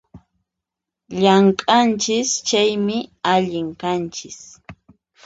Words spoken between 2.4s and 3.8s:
chaymi, allin